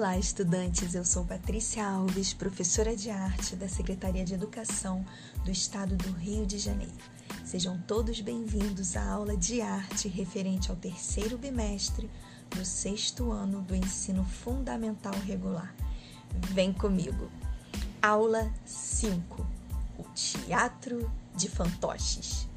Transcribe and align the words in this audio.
Olá, 0.00 0.16
estudantes! 0.16 0.94
Eu 0.94 1.04
sou 1.04 1.26
Patrícia 1.26 1.86
Alves, 1.86 2.32
professora 2.32 2.96
de 2.96 3.10
arte 3.10 3.54
da 3.54 3.68
Secretaria 3.68 4.24
de 4.24 4.32
Educação 4.32 5.04
do 5.44 5.50
Estado 5.50 5.94
do 5.94 6.10
Rio 6.12 6.46
de 6.46 6.56
Janeiro. 6.56 6.94
Sejam 7.44 7.78
todos 7.86 8.18
bem-vindos 8.22 8.96
à 8.96 9.06
aula 9.06 9.36
de 9.36 9.60
arte 9.60 10.08
referente 10.08 10.70
ao 10.70 10.76
terceiro 10.78 11.36
bimestre 11.36 12.08
do 12.48 12.64
sexto 12.64 13.30
ano 13.30 13.60
do 13.60 13.76
ensino 13.76 14.24
fundamental 14.24 15.12
regular. 15.26 15.74
Vem 16.48 16.72
comigo! 16.72 17.30
Aula 18.00 18.50
5: 18.64 19.46
O 19.98 20.04
Teatro 20.14 21.12
de 21.36 21.46
Fantoches. 21.46 22.48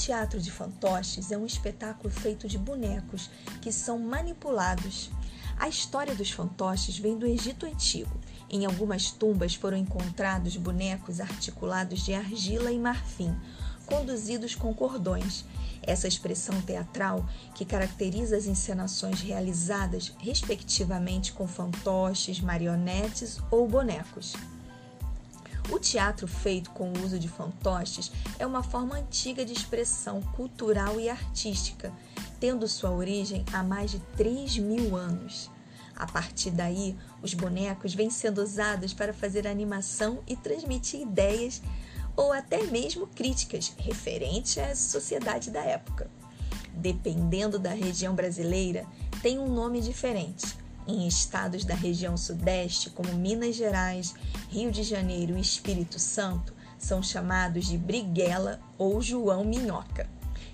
Teatro 0.00 0.40
de 0.40 0.50
Fantoches 0.50 1.30
é 1.30 1.36
um 1.36 1.44
espetáculo 1.44 2.08
feito 2.08 2.48
de 2.48 2.56
bonecos 2.56 3.28
que 3.60 3.70
são 3.70 3.98
manipulados. 3.98 5.10
A 5.58 5.68
história 5.68 6.14
dos 6.14 6.30
fantoches 6.30 6.98
vem 6.98 7.18
do 7.18 7.26
Egito 7.26 7.66
Antigo. 7.66 8.10
Em 8.48 8.64
algumas 8.64 9.10
tumbas 9.10 9.54
foram 9.54 9.76
encontrados 9.76 10.56
bonecos 10.56 11.20
articulados 11.20 12.02
de 12.02 12.14
argila 12.14 12.72
e 12.72 12.78
marfim, 12.78 13.36
conduzidos 13.84 14.54
com 14.54 14.72
cordões. 14.72 15.44
Essa 15.82 16.08
expressão 16.08 16.58
teatral 16.62 17.28
que 17.54 17.66
caracteriza 17.66 18.38
as 18.38 18.46
encenações 18.46 19.20
realizadas, 19.20 20.14
respectivamente, 20.18 21.30
com 21.34 21.46
fantoches, 21.46 22.40
marionetes 22.40 23.38
ou 23.50 23.68
bonecos. 23.68 24.32
O 25.68 25.78
teatro 25.78 26.26
feito 26.26 26.70
com 26.70 26.92
o 26.92 27.04
uso 27.04 27.18
de 27.18 27.28
fantoches 27.28 28.10
é 28.38 28.46
uma 28.46 28.62
forma 28.62 28.96
antiga 28.96 29.44
de 29.44 29.52
expressão 29.52 30.22
cultural 30.22 30.98
e 30.98 31.08
artística, 31.08 31.92
tendo 32.40 32.66
sua 32.66 32.90
origem 32.90 33.44
há 33.52 33.62
mais 33.62 33.90
de 33.90 33.98
3 34.16 34.58
mil 34.58 34.96
anos. 34.96 35.50
A 35.94 36.06
partir 36.06 36.50
daí, 36.50 36.96
os 37.22 37.34
bonecos 37.34 37.94
vêm 37.94 38.08
sendo 38.08 38.42
usados 38.42 38.94
para 38.94 39.12
fazer 39.12 39.46
animação 39.46 40.20
e 40.26 40.34
transmitir 40.34 41.02
ideias 41.02 41.60
ou 42.16 42.32
até 42.32 42.64
mesmo 42.64 43.06
críticas 43.06 43.72
referentes 43.76 44.58
à 44.58 44.74
sociedade 44.74 45.50
da 45.50 45.60
época. 45.60 46.10
Dependendo 46.72 47.58
da 47.58 47.70
região 47.70 48.14
brasileira, 48.14 48.86
tem 49.22 49.38
um 49.38 49.52
nome 49.52 49.80
diferente 49.80 50.59
em 50.86 51.06
estados 51.06 51.64
da 51.64 51.74
região 51.74 52.16
Sudeste, 52.16 52.90
como 52.90 53.14
Minas 53.14 53.56
Gerais, 53.56 54.14
Rio 54.48 54.70
de 54.70 54.82
Janeiro 54.82 55.36
e 55.36 55.40
Espírito 55.40 55.98
Santo, 55.98 56.54
são 56.78 57.02
chamados 57.02 57.66
de 57.66 57.76
Briguela 57.76 58.60
ou 58.78 59.00
João 59.02 59.44
Minhoca. 59.44 60.08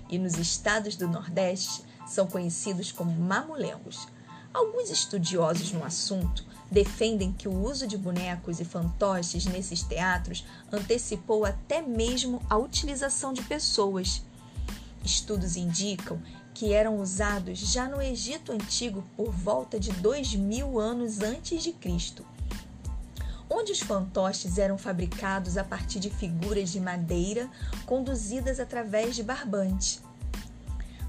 E 0.09 0.17
nos 0.17 0.35
estados 0.37 0.95
do 0.95 1.07
Nordeste, 1.07 1.83
são 2.05 2.27
conhecidos 2.27 2.91
como 2.91 3.11
mamulengos. 3.11 4.07
Alguns 4.53 4.89
estudiosos 4.89 5.71
no 5.71 5.83
assunto 5.83 6.45
defendem 6.71 7.31
que 7.31 7.47
o 7.47 7.63
uso 7.63 7.87
de 7.87 7.97
bonecos 7.97 8.59
e 8.59 8.65
fantoches 8.65 9.45
nesses 9.45 9.83
teatros 9.83 10.45
antecipou 10.71 11.45
até 11.45 11.81
mesmo 11.81 12.41
a 12.49 12.57
utilização 12.57 13.33
de 13.33 13.41
pessoas. 13.43 14.21
Estudos 15.03 15.55
indicam 15.55 16.21
que 16.57 16.73
eram 16.73 16.99
usados 16.99 17.59
já 17.59 17.87
no 17.87 18.01
Egito 18.01 18.51
Antigo 18.51 19.03
por 19.15 19.29
volta 19.29 19.79
de 19.79 19.91
dois 19.91 20.33
mil 20.33 20.79
anos 20.79 21.21
antes 21.21 21.61
de 21.61 21.71
Cristo, 21.71 22.25
onde 23.47 23.71
os 23.71 23.79
fantoches 23.79 24.57
eram 24.57 24.75
fabricados 24.75 25.55
a 25.55 25.63
partir 25.63 25.99
de 25.99 26.09
figuras 26.09 26.71
de 26.71 26.79
madeira 26.79 27.47
conduzidas 27.85 28.59
através 28.59 29.15
de 29.15 29.21
barbantes. 29.21 30.01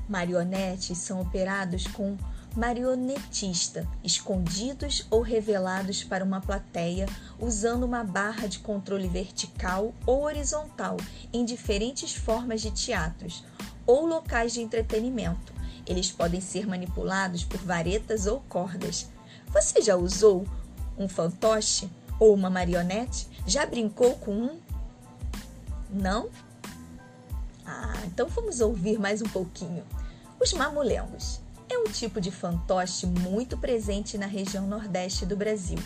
Marionetes 0.07 0.99
são 0.99 1.23
operados 1.23 1.87
com 1.87 2.19
marionetista, 2.55 3.89
escondidos 4.05 5.07
ou 5.11 5.23
revelados 5.23 6.05
para 6.05 6.25
uma 6.25 6.43
plateia 6.43 7.07
usando 7.41 7.85
uma 7.85 8.05
barra 8.05 8.47
de 8.47 8.59
controle 8.59 9.09
vertical 9.09 9.95
ou 10.05 10.25
horizontal 10.25 10.99
em 11.33 11.43
diferentes 11.43 12.15
formas 12.15 12.61
de 12.61 12.71
teatros 12.71 13.43
ou 13.89 14.05
locais 14.05 14.53
de 14.53 14.61
entretenimento. 14.61 15.55
Eles 15.87 16.11
podem 16.11 16.43
ser 16.43 16.69
manipulados 16.69 17.43
por 17.43 17.59
varetas 17.59 18.27
ou 18.27 18.41
cordas. 18.47 19.09
Você 19.47 19.81
já 19.81 19.97
usou 19.97 20.47
um 20.99 21.09
fantoche 21.09 21.91
ou 22.21 22.35
uma 22.35 22.51
marionete? 22.51 23.27
Já 23.47 23.65
brincou 23.65 24.17
com 24.17 24.31
um? 24.31 24.61
Não? 25.89 26.29
Ah, 27.65 28.03
então 28.05 28.29
vamos 28.29 28.61
ouvir 28.61 29.01
mais 29.01 29.23
um 29.23 29.29
pouquinho. 29.29 29.83
Os 30.39 30.53
mamulengos 30.53 31.41
é 31.71 31.79
um 31.79 31.91
tipo 31.91 32.21
de 32.21 32.31
fantoche 32.31 33.07
muito 33.07 33.57
presente 33.57 34.19
na 34.19 34.27
região 34.27 34.67
nordeste 34.67 35.25
do 35.25 35.35
Brasil, 35.35 35.79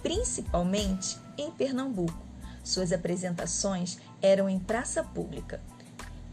principalmente 0.00 1.18
em 1.36 1.50
Pernambuco. 1.50 2.24
Suas 2.62 2.92
apresentações 2.92 3.98
eram 4.22 4.48
em 4.48 4.60
praça 4.60 5.02
pública 5.02 5.60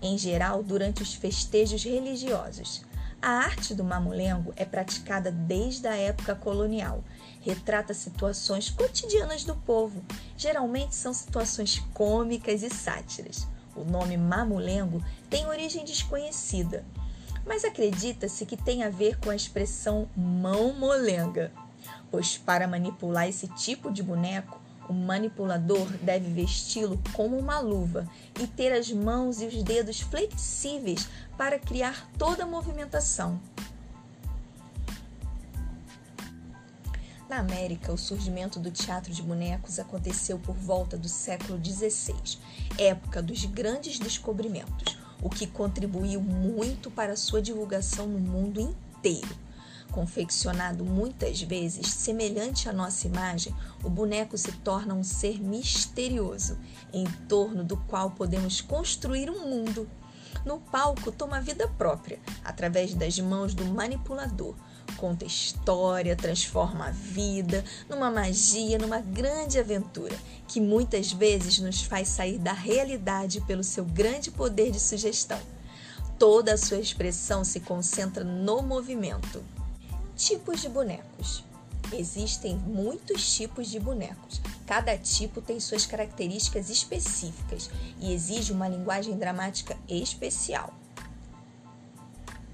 em 0.05 0.17
geral 0.17 0.63
durante 0.63 1.01
os 1.01 1.13
festejos 1.13 1.83
religiosos. 1.83 2.83
A 3.21 3.29
arte 3.29 3.73
do 3.73 3.83
mamulengo 3.83 4.53
é 4.55 4.65
praticada 4.65 5.31
desde 5.31 5.87
a 5.87 5.95
época 5.95 6.35
colonial. 6.35 7.03
Retrata 7.41 7.93
situações 7.93 8.69
cotidianas 8.69 9.43
do 9.43 9.55
povo. 9.55 10.03
Geralmente 10.37 10.95
são 10.95 11.13
situações 11.13 11.79
cômicas 11.93 12.61
e 12.61 12.69
sátiras. 12.69 13.47
O 13.75 13.83
nome 13.83 14.15
mamulengo 14.15 15.03
tem 15.29 15.47
origem 15.47 15.83
desconhecida, 15.83 16.85
mas 17.45 17.65
acredita-se 17.65 18.45
que 18.45 18.55
tem 18.55 18.83
a 18.83 18.89
ver 18.89 19.19
com 19.19 19.29
a 19.29 19.35
expressão 19.35 20.07
mão 20.15 20.73
molenga, 20.73 21.51
pois 22.09 22.37
para 22.37 22.67
manipular 22.67 23.27
esse 23.27 23.47
tipo 23.49 23.91
de 23.91 24.01
boneco 24.01 24.61
o 24.89 24.93
manipulador 24.93 25.87
deve 26.01 26.29
vesti-lo 26.31 27.01
como 27.13 27.37
uma 27.37 27.59
luva 27.59 28.07
e 28.39 28.47
ter 28.47 28.71
as 28.71 28.91
mãos 28.91 29.41
e 29.41 29.45
os 29.45 29.63
dedos 29.63 30.01
flexíveis 30.01 31.07
para 31.37 31.59
criar 31.59 32.09
toda 32.17 32.43
a 32.43 32.47
movimentação. 32.47 33.39
Na 37.27 37.39
América, 37.39 37.91
o 37.91 37.97
surgimento 37.97 38.59
do 38.59 38.69
teatro 38.69 39.11
de 39.11 39.21
bonecos 39.21 39.79
aconteceu 39.79 40.37
por 40.37 40.55
volta 40.55 40.95
do 40.95 41.09
século 41.09 41.59
XVI, 41.63 42.37
época 42.77 43.21
dos 43.21 43.45
grandes 43.45 43.97
descobrimentos, 43.97 44.97
o 45.23 45.29
que 45.29 45.47
contribuiu 45.47 46.21
muito 46.21 46.91
para 46.91 47.17
sua 47.17 47.41
divulgação 47.41 48.05
no 48.05 48.19
mundo 48.19 48.61
inteiro. 48.61 49.44
Confeccionado 49.91 50.83
muitas 50.83 51.41
vezes 51.41 51.87
semelhante 51.87 52.67
à 52.67 52.73
nossa 52.73 53.07
imagem, 53.07 53.55
o 53.83 53.89
boneco 53.89 54.37
se 54.37 54.51
torna 54.51 54.93
um 54.93 55.03
ser 55.03 55.41
misterioso, 55.41 56.57
em 56.91 57.05
torno 57.27 57.63
do 57.63 57.77
qual 57.77 58.11
podemos 58.11 58.59
construir 58.61 59.29
um 59.29 59.47
mundo. 59.47 59.89
No 60.45 60.59
palco, 60.59 61.11
toma 61.11 61.41
vida 61.41 61.67
própria, 61.67 62.19
através 62.43 62.93
das 62.93 63.17
mãos 63.19 63.53
do 63.53 63.65
manipulador. 63.65 64.53
Conta 64.97 65.25
história, 65.25 66.15
transforma 66.15 66.87
a 66.87 66.91
vida 66.91 67.63
numa 67.89 68.11
magia, 68.11 68.77
numa 68.77 68.99
grande 68.99 69.57
aventura, 69.57 70.15
que 70.47 70.61
muitas 70.61 71.11
vezes 71.11 71.59
nos 71.59 71.81
faz 71.81 72.09
sair 72.09 72.37
da 72.37 72.53
realidade 72.53 73.41
pelo 73.41 73.63
seu 73.63 73.83
grande 73.83 74.29
poder 74.29 74.71
de 74.71 74.79
sugestão. 74.79 75.39
Toda 76.19 76.53
a 76.53 76.57
sua 76.57 76.77
expressão 76.77 77.43
se 77.43 77.59
concentra 77.59 78.23
no 78.23 78.61
movimento. 78.61 79.43
Tipos 80.15 80.61
de 80.61 80.69
bonecos. 80.69 81.43
Existem 81.91 82.55
muitos 82.55 83.35
tipos 83.35 83.67
de 83.67 83.77
bonecos. 83.81 84.39
Cada 84.65 84.97
tipo 84.97 85.41
tem 85.41 85.59
suas 85.59 85.85
características 85.85 86.69
específicas 86.69 87.69
e 87.99 88.13
exige 88.13 88.53
uma 88.53 88.69
linguagem 88.69 89.17
dramática 89.17 89.77
especial. 89.89 90.73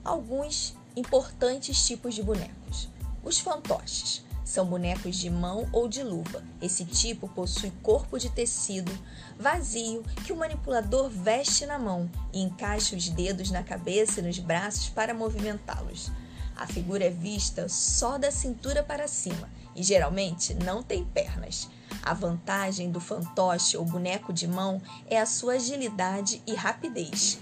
Alguns 0.03 0.75
importantes 0.95 1.85
tipos 1.85 2.15
de 2.15 2.23
bonecos. 2.23 2.89
Os 3.23 3.39
fantoches 3.39 4.25
são 4.43 4.65
bonecos 4.65 5.15
de 5.15 5.29
mão 5.29 5.69
ou 5.71 5.87
de 5.87 6.01
luva. 6.01 6.43
Esse 6.59 6.83
tipo 6.83 7.29
possui 7.29 7.71
corpo 7.83 8.17
de 8.17 8.31
tecido 8.31 8.91
vazio 9.37 10.03
que 10.25 10.33
o 10.33 10.35
manipulador 10.35 11.09
veste 11.09 11.67
na 11.67 11.77
mão 11.77 12.09
e 12.33 12.41
encaixa 12.41 12.95
os 12.95 13.07
dedos 13.07 13.51
na 13.51 13.61
cabeça 13.61 14.19
e 14.19 14.23
nos 14.23 14.39
braços 14.39 14.89
para 14.89 15.13
movimentá-los. 15.13 16.11
A 16.55 16.67
figura 16.67 17.05
é 17.05 17.09
vista 17.09 17.67
só 17.67 18.17
da 18.17 18.31
cintura 18.31 18.83
para 18.83 19.07
cima 19.07 19.49
e 19.75 19.83
geralmente 19.83 20.53
não 20.53 20.83
tem 20.83 21.03
pernas. 21.05 21.69
A 22.03 22.13
vantagem 22.13 22.91
do 22.91 22.99
fantoche 22.99 23.77
ou 23.77 23.85
boneco 23.85 24.33
de 24.33 24.47
mão 24.47 24.81
é 25.07 25.19
a 25.19 25.25
sua 25.25 25.53
agilidade 25.53 26.41
e 26.45 26.53
rapidez. 26.53 27.39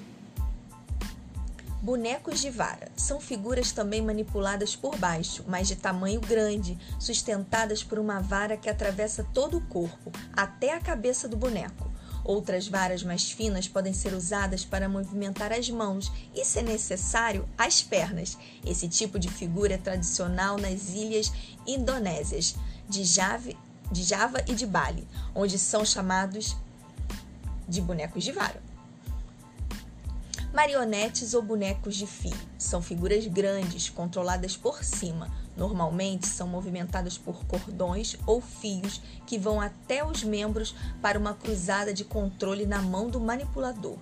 Bonecos 1.81 2.41
de 2.41 2.50
vara 2.50 2.91
são 2.97 3.21
figuras 3.21 3.71
também 3.71 4.01
manipuladas 4.01 4.75
por 4.75 4.97
baixo, 4.97 5.45
mas 5.47 5.65
de 5.65 5.77
tamanho 5.77 6.19
grande, 6.19 6.77
sustentadas 7.00 7.81
por 7.81 7.97
uma 7.97 8.19
vara 8.19 8.57
que 8.57 8.69
atravessa 8.69 9.25
todo 9.33 9.57
o 9.57 9.65
corpo, 9.67 10.12
até 10.33 10.73
a 10.73 10.81
cabeça 10.81 11.25
do 11.25 11.38
boneco. 11.38 11.88
Outras 12.29 12.67
varas 12.67 13.01
mais 13.01 13.31
finas 13.31 13.67
podem 13.67 13.91
ser 13.91 14.13
usadas 14.13 14.63
para 14.63 14.87
movimentar 14.87 15.51
as 15.51 15.67
mãos 15.67 16.11
e, 16.35 16.45
se 16.45 16.61
necessário, 16.61 17.49
as 17.57 17.81
pernas. 17.81 18.37
Esse 18.63 18.87
tipo 18.87 19.17
de 19.17 19.27
figura 19.27 19.73
é 19.73 19.77
tradicional 19.79 20.55
nas 20.55 20.89
ilhas 20.89 21.33
indonésias 21.65 22.53
de 22.87 23.03
Java, 23.03 23.49
de 23.91 24.03
Java 24.03 24.43
e 24.47 24.53
de 24.53 24.67
Bali, 24.67 25.07
onde 25.33 25.57
são 25.57 25.83
chamados 25.83 26.55
de 27.67 27.81
bonecos 27.81 28.23
de 28.23 28.31
vara. 28.31 28.61
Marionetes 30.59 31.33
ou 31.33 31.41
bonecos 31.41 31.95
de 31.95 32.06
fio 32.06 32.35
são 32.57 32.81
figuras 32.81 33.25
grandes, 33.25 33.89
controladas 33.89 34.57
por 34.57 34.83
cima. 34.83 35.31
Normalmente 35.56 36.27
são 36.27 36.50
movimentadas 36.50 37.17
por 37.17 37.45
cordões 37.45 38.17
ou 38.27 38.41
fios 38.41 39.01
que 39.25 39.39
vão 39.39 39.61
até 39.61 40.03
os 40.03 40.21
membros 40.21 40.75
para 41.01 41.17
uma 41.17 41.33
cruzada 41.33 41.94
de 41.94 42.03
controle 42.03 42.65
na 42.65 42.81
mão 42.81 43.09
do 43.09 43.21
manipulador. 43.21 43.97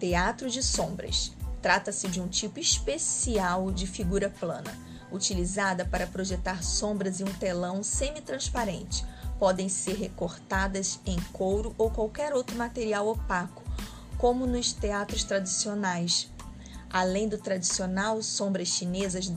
Teatro 0.00 0.48
de 0.48 0.62
sombras. 0.62 1.30
Trata-se 1.60 2.08
de 2.08 2.22
um 2.22 2.28
tipo 2.28 2.58
especial 2.58 3.70
de 3.70 3.86
figura 3.86 4.30
plana, 4.30 4.74
utilizada 5.12 5.84
para 5.84 6.06
projetar 6.06 6.62
sombras 6.62 7.20
em 7.20 7.24
um 7.24 7.34
telão 7.34 7.82
semi-transparente 7.82 9.04
podem 9.38 9.68
ser 9.68 9.94
recortadas 9.94 11.00
em 11.06 11.18
couro 11.32 11.74
ou 11.78 11.90
qualquer 11.90 12.32
outro 12.34 12.56
material 12.56 13.08
opaco, 13.08 13.62
como 14.18 14.46
nos 14.46 14.72
teatros 14.72 15.24
tradicionais. 15.24 16.30
Além 16.90 17.28
do 17.28 17.38
tradicional 17.38 18.22
sombras 18.22 18.68
chinesas 18.68 19.32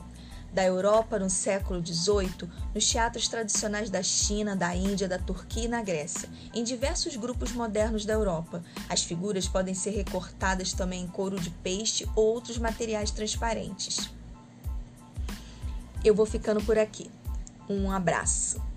da 0.53 0.63
Europa 0.63 1.19
no 1.19 1.29
século 1.29 1.85
XVIII, 1.85 2.49
nos 2.73 2.89
teatros 2.89 3.27
tradicionais 3.27 3.89
da 3.89 4.01
China, 4.01 4.55
da 4.55 4.75
Índia, 4.75 5.07
da 5.07 5.19
Turquia 5.19 5.65
e 5.65 5.67
na 5.67 5.81
Grécia, 5.81 6.29
em 6.53 6.63
diversos 6.63 7.15
grupos 7.15 7.51
modernos 7.51 8.05
da 8.05 8.13
Europa, 8.13 8.63
as 8.87 9.03
figuras 9.03 9.47
podem 9.47 9.73
ser 9.73 9.91
recortadas 9.91 10.73
também 10.73 11.03
em 11.03 11.07
couro 11.07 11.39
de 11.39 11.49
peixe 11.49 12.07
ou 12.15 12.33
outros 12.33 12.57
materiais 12.57 13.11
transparentes. 13.11 14.09
Eu 16.03 16.15
vou 16.15 16.25
ficando 16.25 16.63
por 16.63 16.77
aqui. 16.77 17.11
Um 17.69 17.91
abraço. 17.91 18.68